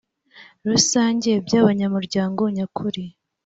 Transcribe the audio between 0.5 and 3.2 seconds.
rusange bya abanyamuryango nyakuri